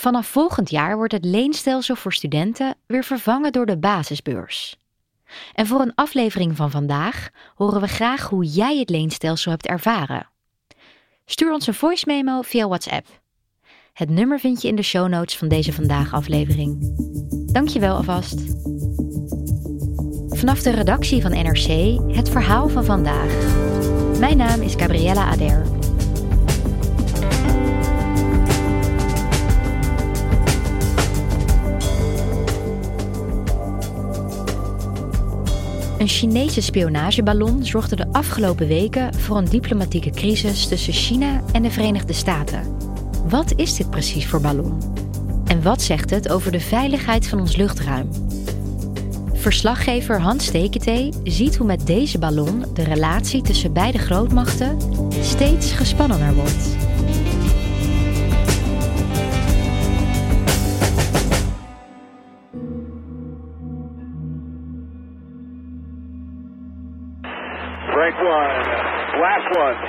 [0.00, 4.76] Vanaf volgend jaar wordt het leenstelsel voor studenten weer vervangen door de basisbeurs.
[5.54, 10.28] En voor een aflevering van vandaag horen we graag hoe jij het leenstelsel hebt ervaren.
[11.24, 13.06] Stuur ons een voice memo via WhatsApp.
[13.92, 16.94] Het nummer vind je in de show notes van deze vandaag aflevering.
[17.52, 18.40] Dankjewel alvast.
[20.28, 23.58] Vanaf de redactie van NRC het verhaal van vandaag.
[24.18, 25.79] Mijn naam is Gabriella Ader.
[36.00, 41.70] Een Chinese spionageballon zorgde de afgelopen weken voor een diplomatieke crisis tussen China en de
[41.70, 42.76] Verenigde Staten.
[43.28, 44.82] Wat is dit precies voor ballon?
[45.46, 48.08] En wat zegt het over de veiligheid van ons luchtruim?
[49.32, 54.78] Verslaggever Hans Steketee ziet hoe met deze ballon de relatie tussen beide grootmachten
[55.22, 56.89] steeds gespannener wordt.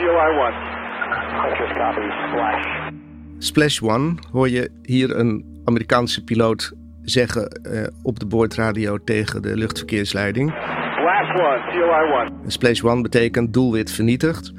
[0.02, 1.60] Blast 1, COI 1.
[1.60, 2.92] Just copy, splash.
[3.38, 9.58] Splash One hoor je hier een Amerikaanse piloot zeggen eh, op de boordradio tegen de
[9.58, 10.54] luchtverkeersleiding.
[10.96, 12.52] Blast 1, COI 1.
[12.52, 14.54] Splash One betekent doelwit vernietigd.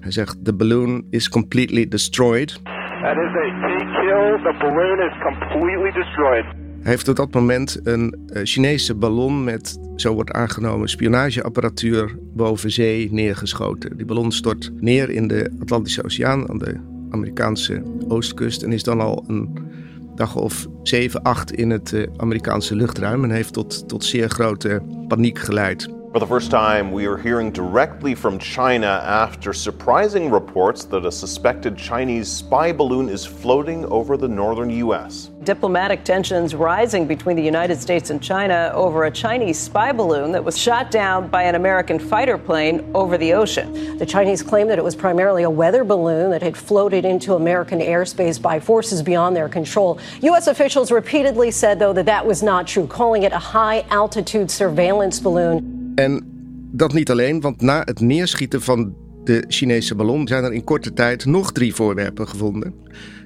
[0.00, 2.60] Hij zegt: The balloon is completely destroyed.
[3.02, 4.42] That is a T-kill.
[4.42, 6.65] The balloon is completely destroyed.
[6.86, 13.12] Heeft op dat moment een eh, Chinese ballon met, zo wordt aangenomen, spionageapparatuur boven zee
[13.12, 13.96] neergeschoten.
[13.96, 16.76] Die ballon stort neer in de Atlantische Oceaan aan de
[17.10, 19.58] Amerikaanse oostkust en is dan al een
[20.14, 24.82] dag of 7, 8 in het eh, Amerikaanse luchtruim en heeft tot, tot zeer grote
[25.08, 25.95] paniek geleid.
[26.16, 31.12] For the first time, we are hearing directly from China after surprising reports that a
[31.12, 35.30] suspected Chinese spy balloon is floating over the northern U.S.
[35.44, 40.42] Diplomatic tensions rising between the United States and China over a Chinese spy balloon that
[40.42, 43.98] was shot down by an American fighter plane over the ocean.
[43.98, 47.80] The Chinese claim that it was primarily a weather balloon that had floated into American
[47.80, 49.98] airspace by forces beyond their control.
[50.22, 50.46] U.S.
[50.46, 55.20] officials repeatedly said, though, that that was not true, calling it a high altitude surveillance
[55.20, 55.75] balloon.
[55.96, 56.22] En
[56.72, 60.92] dat niet alleen, want na het neerschieten van de Chinese ballon zijn er in korte
[60.92, 62.74] tijd nog drie voorwerpen gevonden.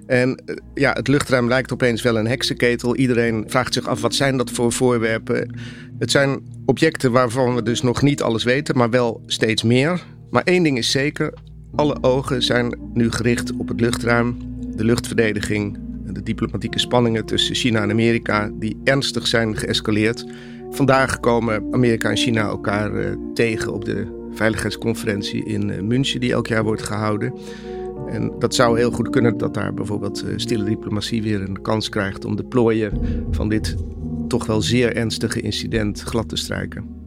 [0.07, 2.97] En eh, ja, het luchtruim lijkt opeens wel een heksenketel.
[2.97, 5.59] Iedereen vraagt zich af wat zijn dat voor voorwerpen.
[5.99, 10.03] Het zijn objecten waarvan we dus nog niet alles weten, maar wel steeds meer.
[10.31, 11.35] Maar één ding is zeker:
[11.75, 14.37] alle ogen zijn nu gericht op het luchtruim,
[14.77, 15.79] de luchtverdediging,
[16.13, 20.27] de diplomatieke spanningen tussen China en Amerika, die ernstig zijn geëscaleerd.
[20.71, 26.33] Vandaag komen Amerika en China elkaar uh, tegen op de veiligheidsconferentie in uh, München, die
[26.33, 27.35] elk jaar wordt gehouden.
[28.09, 31.89] En dat zou heel goed kunnen dat daar bijvoorbeeld uh, stille diplomatie weer een kans
[31.89, 32.93] krijgt om de plooien
[33.31, 33.77] van dit
[34.29, 36.99] toch wel zeer ernstige incident glad te strijken.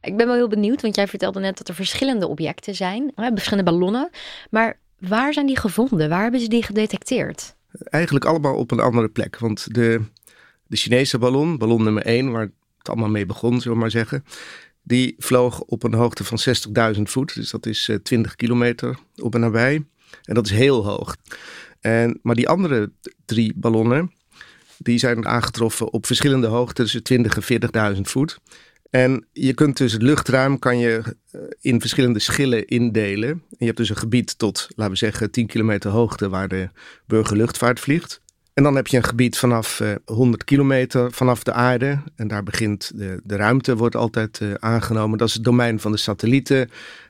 [0.00, 3.70] Ik ben wel heel benieuwd, want jij vertelde net dat er verschillende objecten zijn, verschillende
[3.70, 4.10] ballonnen.
[4.50, 6.08] Maar waar zijn die gevonden?
[6.08, 7.56] Waar hebben ze die gedetecteerd?
[7.82, 9.38] Eigenlijk allemaal op een andere plek.
[9.38, 10.00] Want de,
[10.66, 14.24] de Chinese ballon, ballon nummer 1, waar het allemaal mee begon, zullen we maar zeggen.
[14.82, 16.38] Die vloog op een hoogte van
[16.96, 17.34] 60.000 voet.
[17.34, 19.84] Dus dat is uh, 20 kilometer op en nabij.
[20.22, 21.16] En dat is heel hoog.
[21.80, 22.92] En, maar die andere
[23.24, 24.12] drie ballonnen,
[24.78, 28.38] die zijn aangetroffen op verschillende hoogten, tussen 20 en 40.000 voet.
[28.90, 31.16] En je kunt dus het luchtruim kan je
[31.60, 33.28] in verschillende schillen indelen.
[33.28, 36.68] En je hebt dus een gebied tot, laten we zeggen, 10 kilometer hoogte waar de
[37.06, 38.20] burgerluchtvaart vliegt.
[38.54, 42.02] En dan heb je een gebied vanaf uh, 100 kilometer vanaf de aarde.
[42.16, 45.18] En daar begint de, de ruimte, wordt altijd uh, aangenomen.
[45.18, 46.58] Dat is het domein van de satellieten.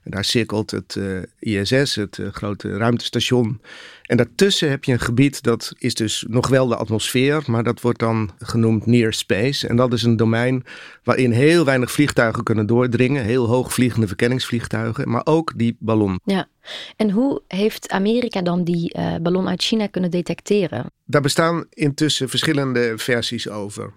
[0.02, 0.98] En daar cirkelt het
[1.38, 3.60] ISS, het grote ruimtestation.
[4.08, 7.80] En daartussen heb je een gebied dat is dus nog wel de atmosfeer, maar dat
[7.80, 9.68] wordt dan genoemd near space.
[9.68, 10.64] En dat is een domein
[11.04, 13.24] waarin heel weinig vliegtuigen kunnen doordringen.
[13.24, 16.20] Heel hoogvliegende verkenningsvliegtuigen, maar ook die ballon.
[16.24, 16.48] Ja,
[16.96, 20.90] en hoe heeft Amerika dan die uh, ballon uit China kunnen detecteren?
[21.04, 23.92] Daar bestaan intussen verschillende versies over.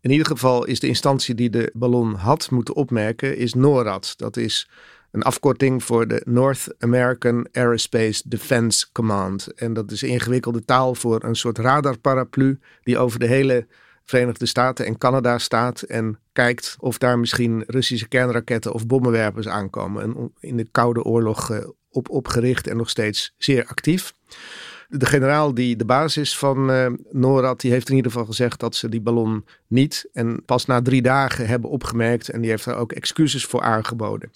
[0.00, 4.14] In ieder geval is de instantie die de ballon had moeten opmerken, is NORAD.
[4.16, 4.68] Dat is
[5.10, 9.46] een afkorting voor de North American Aerospace Defense Command.
[9.46, 13.66] En dat is ingewikkelde taal voor een soort radarparaplu die over de hele
[14.04, 20.02] Verenigde Staten en Canada staat en kijkt of daar misschien Russische kernraketten of bommenwerpers aankomen.
[20.02, 21.58] En in de Koude Oorlog uh,
[21.90, 24.14] op opgericht en nog steeds zeer actief.
[24.88, 28.74] De generaal die de basis van uh, NORAD, die heeft in ieder geval gezegd dat
[28.74, 32.28] ze die ballon niet en pas na drie dagen hebben opgemerkt.
[32.28, 34.30] En die heeft daar ook excuses voor aangeboden.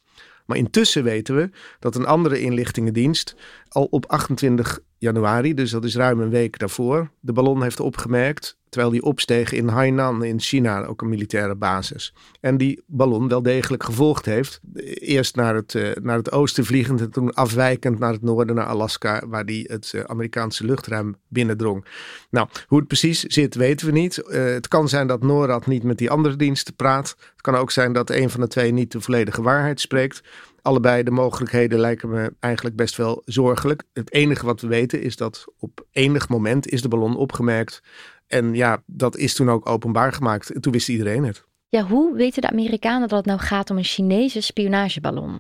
[0.51, 3.35] Maar intussen weten we dat een andere inlichtingendienst
[3.71, 8.59] al op 28 januari, dus dat is ruim een week daarvoor, de ballon heeft opgemerkt.
[8.69, 12.15] Terwijl die opsteeg in Hainan in China, ook een militaire basis.
[12.41, 14.61] En die ballon wel degelijk gevolgd heeft.
[14.95, 18.67] Eerst naar het, uh, naar het oosten vliegend en toen afwijkend naar het noorden, naar
[18.67, 21.85] Alaska, waar die het uh, Amerikaanse luchtruim binnendrong.
[22.31, 24.23] Nou, hoe het precies zit, weten we niet.
[24.27, 27.17] Uh, het kan zijn dat NORAD niet met die andere diensten praat.
[27.33, 30.23] Het kan ook zijn dat een van de twee niet de volledige waarheid spreekt.
[30.63, 33.83] Allebei de mogelijkheden lijken me eigenlijk best wel zorgelijk.
[33.93, 37.83] Het enige wat we weten is dat op enig moment is de ballon opgemerkt.
[38.27, 40.51] En ja, dat is toen ook openbaar gemaakt.
[40.51, 41.45] En toen wist iedereen het.
[41.69, 45.39] Ja, hoe weten de Amerikanen dat het nou gaat om een Chinese spionageballon?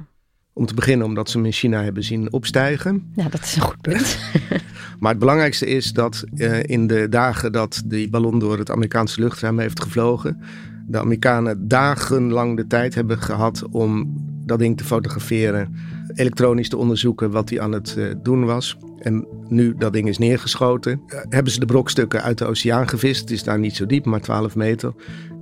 [0.53, 3.13] Om te beginnen omdat ze hem in China hebben zien opstijgen.
[3.15, 4.19] Ja, dat is een goed punt.
[5.01, 9.21] maar het belangrijkste is dat uh, in de dagen dat die ballon door het Amerikaanse
[9.21, 10.43] luchtruim heeft gevlogen,
[10.87, 14.15] de Amerikanen dagenlang de tijd hebben gehad om
[14.51, 15.75] dat ding te fotograferen,
[16.15, 18.77] elektronisch te onderzoeken wat hij aan het uh, doen was.
[18.99, 23.21] En nu dat ding is neergeschoten, uh, hebben ze de brokstukken uit de oceaan gevist.
[23.21, 24.93] Het is daar niet zo diep, maar 12 meter.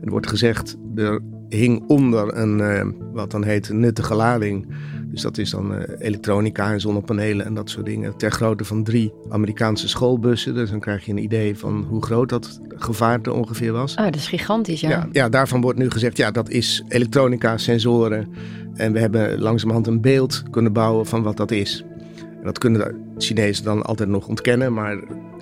[0.02, 4.66] Er wordt gezegd, er hing onder een, uh, wat dan heet, nuttige lading.
[5.10, 8.16] Dus dat is dan elektronica en zonnepanelen en dat soort dingen.
[8.16, 10.54] Ter grootte van drie Amerikaanse schoolbussen.
[10.54, 13.94] Dus dan krijg je een idee van hoe groot dat gevaarte ongeveer was.
[13.94, 14.88] Oh, dat is gigantisch, ja.
[14.88, 15.08] ja.
[15.12, 18.28] Ja, daarvan wordt nu gezegd, ja, dat is elektronica, sensoren.
[18.74, 21.84] En we hebben langzamerhand een beeld kunnen bouwen van wat dat is.
[22.18, 22.94] En dat kunnen de
[23.24, 24.98] Chinezen dan altijd nog ontkennen, maar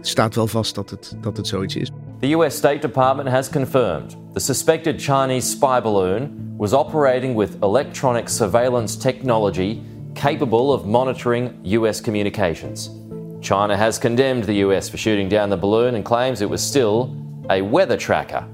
[0.09, 1.91] staat wel vast dat het, dat het zoiets is.
[2.21, 8.29] The US State Department has confirmed the suspected Chinese spy balloon was operating with electronic
[8.29, 9.81] surveillance technology
[10.15, 12.91] capable of monitoring US communications.
[13.41, 17.11] China has condemned the US for shooting down the balloon and claims it was still
[17.51, 18.45] a weather tracker.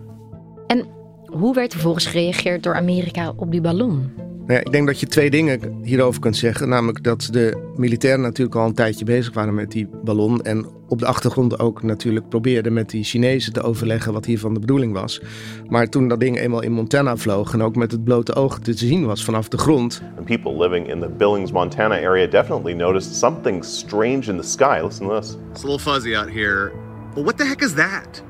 [0.66, 0.86] En
[1.26, 4.12] hoe werd vervolgens gereageerd door Amerika op die ballon?
[4.46, 6.68] Nou ja, ik denk dat je twee dingen hierover kunt zeggen.
[6.68, 10.42] Namelijk dat de militairen natuurlijk al een tijdje bezig waren met die ballon.
[10.42, 14.60] En op de achtergrond ook natuurlijk probeerden met die Chinezen te overleggen wat hiervan de
[14.60, 15.22] bedoeling was.
[15.68, 18.72] Maar toen dat ding eenmaal in Montana vloog en ook met het blote oog te
[18.72, 20.02] zien was vanaf de grond.
[20.16, 24.80] And people living in the Billings, Montana area definitely noticed something strange in the sky.
[24.84, 25.36] Listen to this.
[25.50, 26.72] It's a little fuzzy out here.
[27.14, 28.22] But what the heck is that?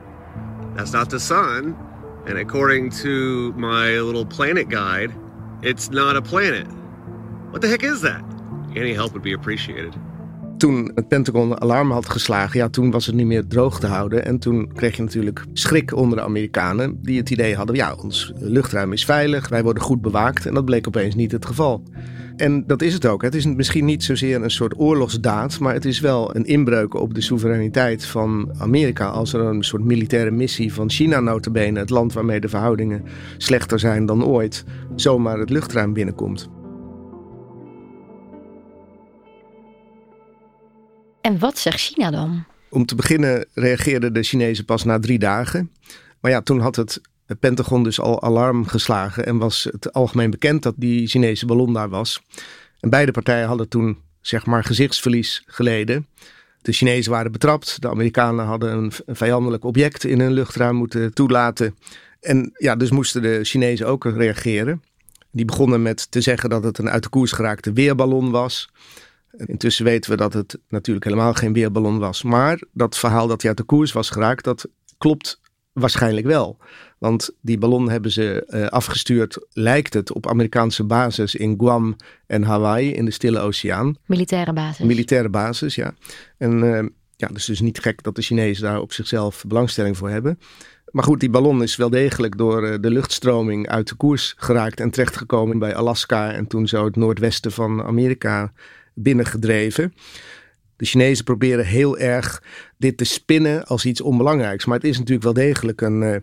[0.77, 1.77] That's not the sun.
[2.27, 5.13] And according to my little planet guide,
[5.63, 6.67] It's not a planet.
[7.51, 8.21] What the heck is that?
[8.75, 9.93] Any help would be appreciated.
[10.59, 14.25] Toen het Pentagon alarm had geslagen, ja, toen was het niet meer droog te houden.
[14.25, 18.33] En toen kreeg je natuurlijk schrik onder de Amerikanen, die het idee hadden: ja, ons
[18.35, 20.47] luchtruim is veilig, wij worden goed bewaakt.
[20.47, 21.83] En dat bleek opeens niet het geval.
[22.37, 23.23] En dat is het ook.
[23.23, 27.15] Het is misschien niet zozeer een soort oorlogsdaad, maar het is wel een inbreuk op
[27.15, 29.07] de soevereiniteit van Amerika.
[29.07, 33.05] Als er een soort militaire missie van China notabene, het land waarmee de verhoudingen
[33.37, 36.49] slechter zijn dan ooit, zomaar het luchtruim binnenkomt.
[41.21, 42.45] En wat zegt China dan?
[42.71, 45.71] Om te beginnen reageerden de Chinezen pas na drie dagen.
[46.21, 47.01] Maar ja, toen had het
[47.33, 51.73] het Pentagon dus al alarm geslagen en was het algemeen bekend dat die Chinese ballon
[51.73, 52.23] daar was.
[52.81, 56.07] En beide partijen hadden toen zeg maar gezichtsverlies geleden.
[56.63, 61.77] De Chinezen waren betrapt, de Amerikanen hadden een, vijandelijk object in hun luchtruim moeten toelaten.
[62.21, 64.83] En ja, dus moesten de Chinezen ook reageren.
[65.31, 68.69] Die begonnen met te zeggen dat het een uit de koers geraakte weerballon was.
[69.47, 72.23] Intussen weten we dat het natuurlijk helemaal geen weerballon was.
[72.23, 75.41] Maar dat verhaal dat hij uit de koers was geraakt, dat klopt
[75.73, 76.59] waarschijnlijk wel.
[76.99, 82.43] Want die ballon hebben ze uh, afgestuurd, lijkt het, op Amerikaanse basis in Guam en
[82.43, 83.97] Hawaii in de Stille Oceaan.
[84.07, 84.87] Militaire basis.
[84.87, 85.95] Militaire basis, ja.
[86.39, 86.83] En uh,
[87.17, 90.39] Ja, dus dus niet gek dat de Chinezen daar op zichzelf belangstelling voor hebben.
[90.93, 94.81] Maar goed, die ballon is wel degelijk door eh, de luchtstroming uit de koers geraakt
[94.81, 98.53] en terechtgekomen bij Alaska en toen zo het noordwesten van Amerika
[98.95, 99.95] binnengedreven.
[100.83, 102.43] De Chinezen proberen heel erg
[102.77, 104.65] dit te spinnen als iets onbelangrijks.
[104.65, 106.17] Maar het is natuurlijk wel degelijk een, eh,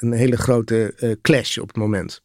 [0.00, 2.22] een hele grote eh, clash op het moment.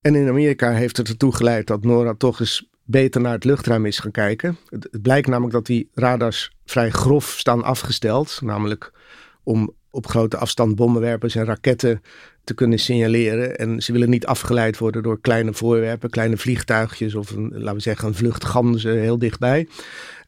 [0.00, 3.86] En in Amerika heeft het ertoe geleid dat NORAD toch eens beter naar het luchtruim
[3.86, 4.58] is gaan kijken.
[4.68, 8.38] Het, blijkt namelijk dat die radars vrij grof staan afgesteld.
[8.42, 8.92] Namelijk
[9.42, 12.02] om op grote afstand bommenwerpers en raketten
[12.44, 13.56] te kunnen signaleren.
[13.56, 17.80] En ze willen niet afgeleid worden door kleine voorwerpen, kleine vliegtuigjes of een, laten we
[17.80, 18.52] zeggen, een vlucht
[18.82, 19.68] heel dichtbij.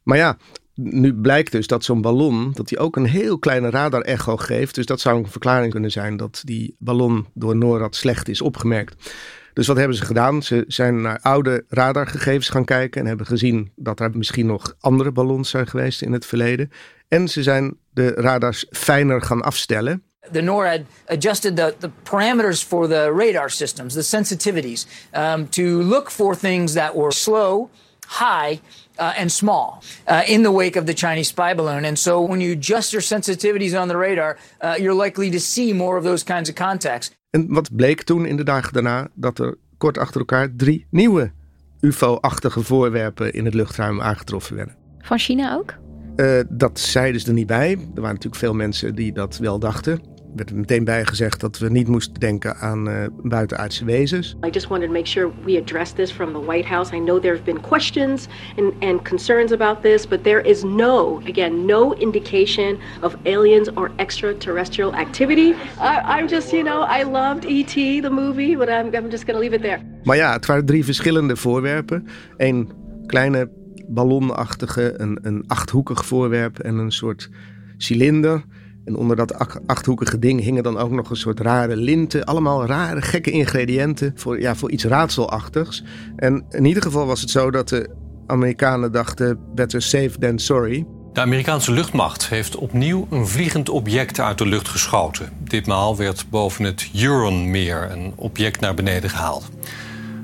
[0.03, 0.37] Maar ja,
[0.75, 4.75] nu blijkt dus dat zo'n ballon, dat die ook een heel kleine radar-echo geeft.
[4.75, 9.11] Dus dat zou een verklaring kunnen zijn dat die ballon door NORAD slecht is opgemerkt.
[9.53, 10.43] Dus wat hebben ze gedaan?
[10.43, 15.11] Ze zijn naar oude radargegevens gaan kijken en hebben gezien dat er misschien nog andere
[15.11, 16.71] ballons zijn geweest in het verleden.
[17.07, 20.03] En ze zijn de radars fijner gaan afstellen.
[20.31, 26.11] The NORAD adjusted the, the parameters for the radar systems, the sensitivities, um, to look
[26.11, 27.69] for things that were slow,
[28.07, 28.59] high,
[28.99, 31.85] uh, and small uh, in the wake of the Chinese spy balloon.
[31.85, 35.73] And so when you adjust your sensitivities on the radar, uh, you're likely to see
[35.73, 37.11] more of those kinds of contacts.
[37.29, 39.07] En wat bleek toen in de dagen daarna?
[39.13, 41.31] Dat er kort achter elkaar drie nieuwe
[41.79, 44.75] UFO-achtige voorwerpen in het luchtruim aangetroffen werden.
[44.99, 45.73] Van China ook?
[46.15, 47.71] Uh, dat zeiden ze er niet bij.
[47.71, 51.57] Er waren natuurlijk veel mensen die dat wel dachten werd er meteen bij gezegd dat
[51.57, 54.35] we niet moesten denken aan uh, buitenaardse wezens.
[54.45, 56.95] I just wanted to make sure we address this from the White House.
[56.95, 61.21] I know there have been questions and, and concerns about this, but there is no,
[61.27, 65.55] again, no indication of aliens or extraterrestrial activity.
[65.79, 69.35] I, I'm just, you know, I loved E.T., the movie, but I'm, I'm just going
[69.35, 69.81] to leave it there.
[70.03, 72.07] Maar ja, het waren drie verschillende voorwerpen.
[72.37, 72.71] Een
[73.05, 73.49] kleine
[73.87, 77.29] ballonachtige, een, een achthoekig voorwerp en een soort
[77.77, 78.43] cilinder
[78.85, 82.23] en onder dat achthoekige ding hingen dan ook nog een soort rare linten.
[82.23, 85.83] Allemaal rare, gekke ingrediënten voor, ja, voor iets raadselachtigs.
[86.15, 87.89] En in ieder geval was het zo dat de
[88.27, 90.85] Amerikanen dachten: better safe than sorry.
[91.13, 95.29] De Amerikaanse luchtmacht heeft opnieuw een vliegend object uit de lucht geschoten.
[95.43, 99.49] Ditmaal werd boven het Huronmeer een object naar beneden gehaald.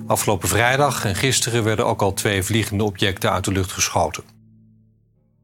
[0.07, 4.23] Afgelopen vrijdag en gisteren werden ook al twee vliegende objecten uit de lucht geschoten.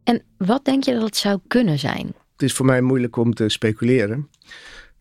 [0.03, 2.13] En wat denk je dat het zou kunnen zijn?
[2.35, 4.29] Het is voor mij moeilijk om te speculeren.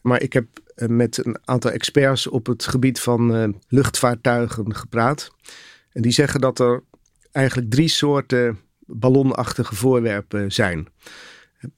[0.03, 5.31] Maar ik heb eh, met een aantal experts op het gebied van uh, luchtvaartuigen gepraat.
[5.93, 6.83] En die zeggen dat er
[7.33, 10.88] eigenlijk drie soorten ballonachtige voorwerpen zijn.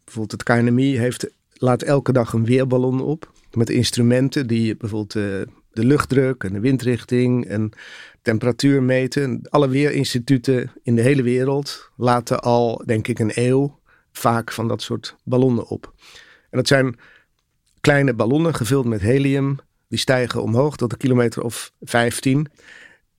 [0.05, 3.33] Bijvoorbeeld het KNMI heeft, laat elke dag een weerballon op.
[3.53, 5.23] Met instrumenten die bijvoorbeeld uh,
[5.73, 7.71] de luchtdruk en de windrichting en
[8.23, 9.41] temperatuur meten.
[9.49, 13.81] Alle weerinstituten in de hele wereld laten al, denk ik, een eeuw
[14.17, 15.93] vaak van dat soort ballonnen op.
[16.51, 16.99] En dat zijn
[17.81, 19.59] kleine ballonnen gevuld met helium.
[19.89, 22.47] Die stijgen omhoog tot een kilometer of 15.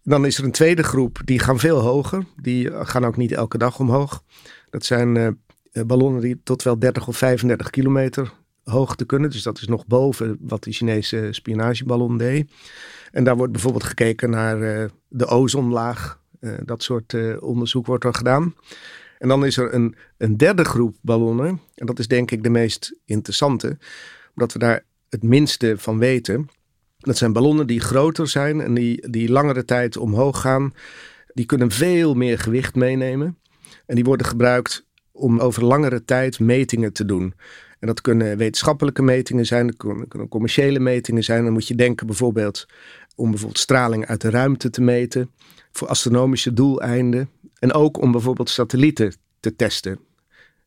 [0.03, 2.25] Dan is er een tweede groep, die gaan veel hoger.
[2.41, 4.23] Die gaan ook niet elke dag omhoog.
[4.69, 9.29] Dat zijn uh, ballonnen die tot wel 30 of 35 kilometer hoogte kunnen.
[9.29, 12.51] Dus dat is nog boven wat die Chinese spionageballon deed.
[13.11, 16.19] En daar wordt bijvoorbeeld gekeken naar uh, de ozonlaag.
[16.63, 18.53] Dat soort onderzoek wordt er gedaan.
[19.17, 21.59] En dan is er een, een derde groep ballonnen.
[21.75, 23.77] En dat is denk ik de meest interessante.
[24.35, 26.49] Omdat we daar het minste van weten.
[26.97, 30.73] Dat zijn ballonnen die groter zijn en die, die langere tijd omhoog gaan.
[31.33, 33.37] Die kunnen veel meer gewicht meenemen.
[33.85, 37.33] En die worden gebruikt om over langere tijd metingen te doen.
[37.79, 39.75] En dat kunnen wetenschappelijke metingen zijn, dat
[40.07, 41.43] kunnen commerciële metingen zijn.
[41.43, 42.65] Dan moet je denken bijvoorbeeld
[43.15, 45.31] om bijvoorbeeld straling uit de ruimte te meten.
[45.71, 47.29] Voor astronomische doeleinden.
[47.59, 49.99] En ook om bijvoorbeeld satellieten te testen.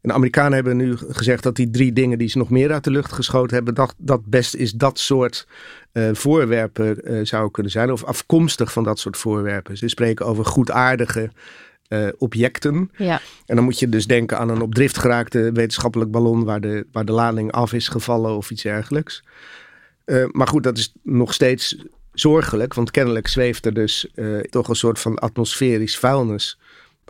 [0.01, 2.85] En de Amerikanen hebben nu gezegd dat die drie dingen die ze nog meer uit
[2.85, 5.47] de lucht geschoten hebben, dat, dat best is dat soort
[5.93, 7.93] uh, voorwerpen uh, zou kunnen zijn.
[7.93, 9.77] Of afkomstig van dat soort voorwerpen.
[9.77, 11.31] Ze spreken over goedaardige
[11.89, 12.91] uh, objecten.
[12.97, 13.21] Ja.
[13.47, 16.87] En dan moet je dus denken aan een op drift geraakte wetenschappelijk ballon waar de,
[16.93, 19.25] waar de lading af is gevallen of iets dergelijks.
[20.31, 24.11] maar goed, dat is nog steeds zorgelijk, want kennelijk zweeft er dus
[24.51, 26.59] toch een soort van atmosferisch vuilnis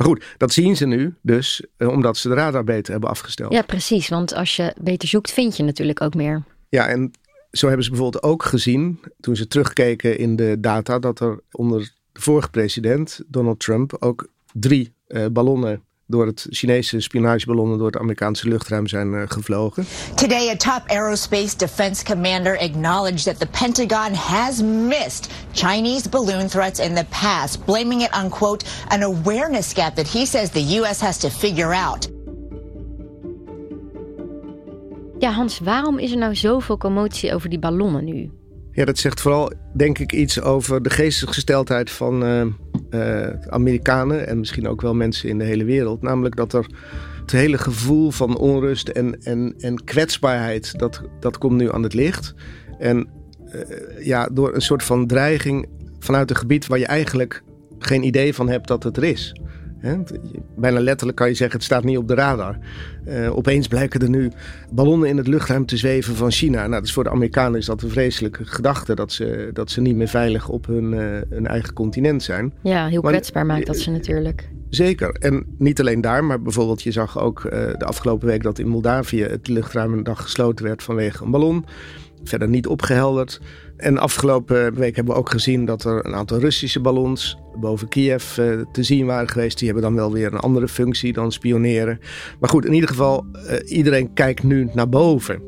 [0.01, 3.53] maar goed, dat zien ze nu dus eh, omdat ze de radar beter hebben afgesteld.
[3.53, 4.09] Ja, precies.
[4.09, 6.43] Want als je beter zoekt, vind je natuurlijk ook meer.
[6.69, 7.11] Ja, en
[7.51, 11.93] zo hebben ze bijvoorbeeld ook gezien, toen ze terugkeken in de data, dat er onder
[12.13, 17.97] de vorige president, Donald Trump, ook drie uh, ballonnen door het Chinese spionageballonnen door het
[17.97, 19.85] Amerikaanse luchtruim zijn uh, gevlogen.
[20.15, 26.81] Today a top aerospace defense commander acknowledged that the Pentagon has missed Chinese balloon threats
[26.81, 31.01] in the past, blaming it on quote an awareness gap that he says the US
[31.01, 32.09] has to figure out.
[35.19, 38.31] Ja, Hans, waarom is er nou zoveel commotie over die ballonnen nu?
[38.73, 42.47] Ja, dat zegt vooral, denk ik, iets over de geestesgesteldheid van uh,
[42.91, 46.03] uh, Amerikanen en misschien ook wel mensen in de hele wereld.
[46.03, 46.67] Namelijk dat er
[47.21, 51.95] het hele gevoel van onrust en, en, en kwetsbaarheid, dat, dat komt nu aan het
[51.95, 52.35] licht.
[52.79, 53.09] En
[53.55, 55.69] uh, ja, door een soort van dreiging
[55.99, 57.43] vanuit een gebied waar je eigenlijk
[57.79, 59.35] geen idee van hebt dat het er is.
[59.81, 59.97] He,
[60.57, 62.59] bijna letterlijk kan je zeggen, het staat niet op de radar.
[63.09, 64.31] Uh, opeens blijken er nu
[64.71, 66.67] ballonnen in het luchtruim te zweven van China.
[66.67, 68.95] Nou, dus voor de Amerikanen is dat een vreselijke gedachte...
[68.95, 72.53] dat ze, dat ze niet meer veilig op hun, uh, hun eigen continent zijn.
[72.63, 74.49] Ja, heel kwetsbaar maakt dat ze natuurlijk.
[74.69, 75.11] Zeker.
[75.11, 78.43] En niet alleen daar, maar bijvoorbeeld je zag ook uh, de afgelopen week...
[78.43, 81.65] dat in Moldavië het luchtruim een dag gesloten werd vanwege een ballon.
[82.25, 83.41] Verder niet opgehelderd.
[83.77, 88.37] En afgelopen week hebben we ook gezien dat er een aantal Russische ballons boven Kiev
[88.37, 89.59] uh, te zien waren geweest.
[89.59, 92.01] Die hebben dan wel weer een andere functie dan spioneren.
[92.41, 95.43] Maar goed, in ieder geval, uh, iedereen kijkt nu naar boven.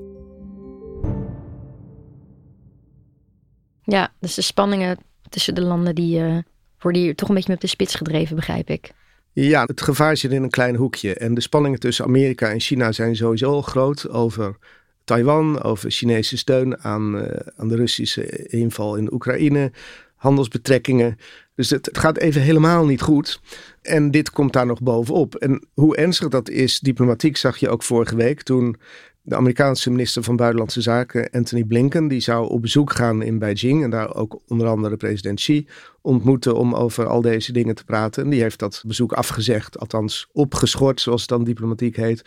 [3.82, 4.98] Ja, dus de spanningen
[5.28, 6.38] tussen de landen die uh,
[6.78, 8.92] worden hier toch een beetje met de spits gedreven, begrijp ik.
[9.32, 11.14] Ja, het gevaar zit in een klein hoekje.
[11.14, 14.56] En de spanningen tussen Amerika en China zijn sowieso al groot over
[15.04, 17.24] Taiwan, over Chinese steun aan, uh,
[17.56, 19.72] aan de Russische inval in Oekraïne,
[20.14, 21.18] handelsbetrekkingen.
[21.54, 23.40] Dus het, het, gaat even helemaal niet goed.
[23.82, 25.34] En dit komt daar nog bovenop.
[25.34, 28.76] En hoe ernstig dat is, diplomatiek, zag je ook vorige week toen
[29.24, 33.82] de Amerikaanse minister van Buitenlandse Zaken, Anthony Blinken, die zou op bezoek gaan in Beijing
[33.82, 35.66] en daar ook onder andere president Xi
[36.00, 38.24] ontmoeten om over al deze dingen te praten.
[38.24, 42.22] En die heeft dat bezoek afgezegd, althans opgeschort, zoals het dan diplomatiek heet,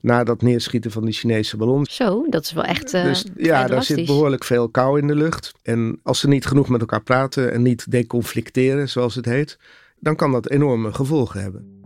[0.00, 1.86] na dat neerschieten van die Chinese ballon.
[1.90, 2.94] Zo, dat is wel echt.
[2.94, 5.52] Uh, dus ja, daar zit behoorlijk veel kou in de lucht.
[5.62, 9.58] En als ze niet genoeg met elkaar praten en niet deconflicteren, zoals het heet,
[10.00, 11.76] dan kan dat enorme gevolgen hebben.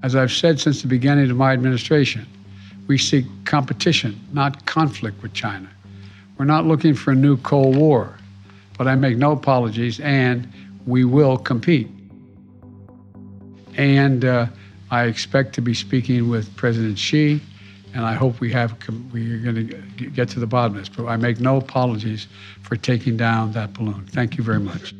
[0.00, 2.39] As I've said since the beginning of my administration.
[2.90, 5.70] We seek competition, not conflict with China.
[6.36, 8.18] We're not looking for a new Cold War,
[8.76, 10.52] but I make no apologies, and
[10.86, 11.88] we will compete.
[13.76, 14.46] And uh,
[14.90, 17.40] I expect to be speaking with President Xi,
[17.94, 18.74] and I hope we have
[19.12, 20.88] we are going to get to the bottom of this.
[20.88, 22.26] But I make no apologies
[22.62, 24.04] for taking down that balloon.
[24.06, 24.94] Thank you very much.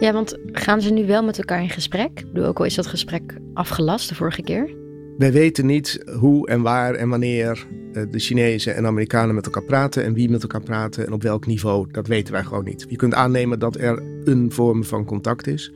[0.00, 2.24] Ja, want gaan ze nu wel met elkaar in gesprek?
[2.34, 4.74] Ook al is dat gesprek afgelast de vorige keer.
[5.18, 10.04] Wij weten niet hoe en waar en wanneer de Chinezen en Amerikanen met elkaar praten
[10.04, 11.86] en wie met elkaar praten en op welk niveau.
[11.90, 12.86] Dat weten wij gewoon niet.
[12.88, 15.72] Je kunt aannemen dat er een vorm van contact is.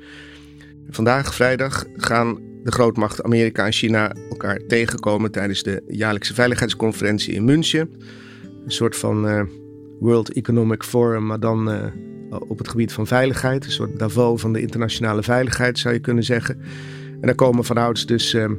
[0.90, 7.44] Vandaag, vrijdag, gaan de grootmachten Amerika en China elkaar tegenkomen tijdens de jaarlijkse veiligheidsconferentie in
[7.44, 7.90] München.
[8.64, 9.42] Een soort van uh,
[10.00, 11.84] World Economic Forum, maar dan uh,
[12.30, 13.64] op het gebied van veiligheid.
[13.64, 16.60] Een soort Davos van de internationale veiligheid zou je kunnen zeggen.
[17.12, 18.50] En daar komen vanouds dus uh,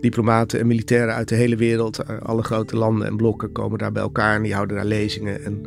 [0.00, 2.00] diplomaten en militairen uit de hele wereld.
[2.00, 5.44] Uh, alle grote landen en blokken komen daar bij elkaar en die houden daar lezingen.
[5.44, 5.62] En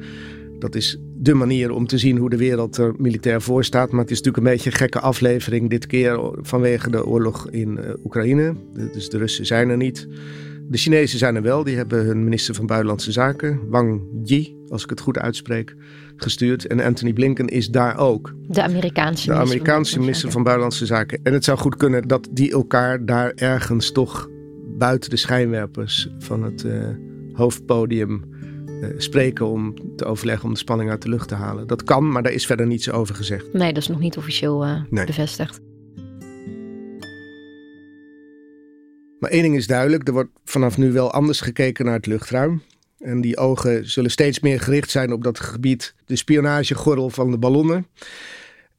[0.59, 3.91] dat is de manier om te zien hoe de wereld er militair voor staat.
[3.91, 7.77] Maar het is natuurlijk een beetje een gekke aflevering dit keer vanwege de oorlog in
[7.77, 8.55] uh, Oekraïne.
[8.93, 10.07] Dus de Russen zijn er niet.
[10.69, 11.63] De Chinezen zijn er wel.
[11.63, 15.75] Die hebben hun minister van Buitenlandse Zaken, Wang Yi, als ik het goed uitspreek,
[16.15, 16.67] gestuurd.
[16.67, 18.33] En Anthony Blinken is daar ook.
[18.47, 21.19] De Amerikaanse De minister Amerikaanse van minister van Buitenlandse Zaken.
[21.23, 24.29] En het zou goed kunnen dat die elkaar daar ergens toch
[24.77, 26.87] buiten de schijnwerpers van het uh,
[27.33, 28.23] hoofdpodium
[28.67, 31.67] uh, spreken om te overleggen om de spanning uit de lucht te halen.
[31.67, 33.53] Dat kan, maar daar is verder niets over gezegd.
[33.53, 35.05] Nee, dat is nog niet officieel uh, Nee.
[35.05, 35.59] bevestigd.
[39.19, 42.61] Maar één ding is duidelijk, er wordt vanaf nu wel anders gekeken naar het luchtruim.
[42.99, 47.37] En die ogen zullen steeds meer gericht zijn op dat gebied, de spionagegordel van de
[47.37, 47.87] ballonnen.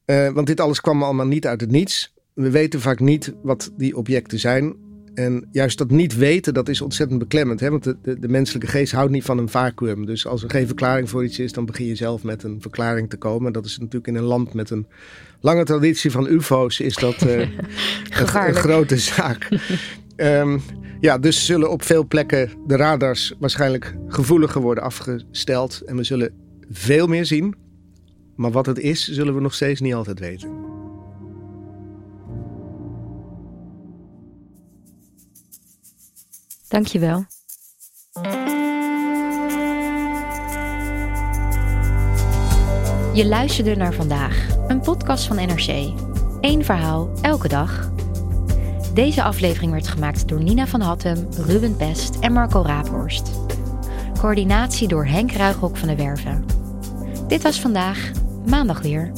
[0.06, 2.14] Uh, want dit alles kwam allemaal niet uit het niets.
[2.34, 4.74] We weten vaak niet wat die objecten zijn.
[5.14, 7.60] En juist dat niet weten, dat is ontzettend beklemmend.
[7.60, 7.70] Hè?
[7.70, 10.06] Want de, de, de menselijke geest houdt niet van een vacuüm.
[10.06, 13.10] Dus als er geen verklaring voor iets is, dan begin je zelf met een verklaring
[13.10, 13.52] te komen.
[13.52, 14.86] Dat is natuurlijk in een land met een
[15.40, 17.48] lange traditie van ufo's, is dat uh, een,
[18.46, 19.48] een grote zaak.
[20.22, 20.62] Um,
[21.00, 25.80] ja, dus zullen op veel plekken de radars waarschijnlijk gevoeliger worden afgesteld.
[25.80, 26.32] En we zullen
[26.70, 27.54] veel meer zien.
[28.36, 30.68] Maar wat het is, zullen we nog steeds niet altijd weten.
[36.68, 37.24] Dankjewel.
[43.14, 45.92] Je luisterde naar vandaag, een podcast van NRC.
[46.40, 47.92] Eén verhaal, elke dag.
[48.94, 53.30] Deze aflevering werd gemaakt door Nina van Hattem, Ruben Best en Marco Raaphorst.
[54.18, 56.44] Coördinatie door Henk Ruighok van de Werven.
[57.28, 58.10] Dit was vandaag,
[58.46, 59.12] maandag weer.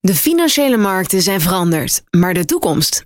[0.00, 3.05] De financiële markten zijn veranderd, maar de toekomst